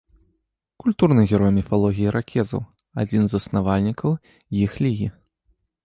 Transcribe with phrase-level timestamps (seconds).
[0.83, 2.61] Культурны герой міфалогіі іракезаў,
[3.05, 4.11] адзін з заснавальнікаў
[4.67, 5.07] іх лігі.